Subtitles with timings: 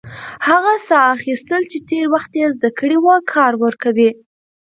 [0.47, 4.11] هغه ساه اخیستل چې تېر وخت يې زده کړی و، کار ورکوي.